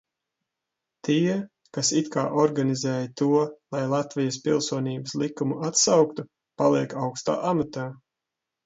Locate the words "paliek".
6.65-6.99